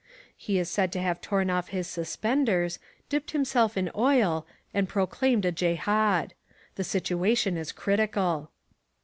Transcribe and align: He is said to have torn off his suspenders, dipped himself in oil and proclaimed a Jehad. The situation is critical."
He 0.35 0.57
is 0.57 0.67
said 0.67 0.91
to 0.93 0.99
have 0.99 1.21
torn 1.21 1.51
off 1.51 1.67
his 1.67 1.85
suspenders, 1.85 2.79
dipped 3.07 3.29
himself 3.33 3.77
in 3.77 3.91
oil 3.95 4.47
and 4.73 4.89
proclaimed 4.89 5.45
a 5.45 5.51
Jehad. 5.51 6.33
The 6.73 6.83
situation 6.83 7.55
is 7.55 7.71
critical." 7.71 8.49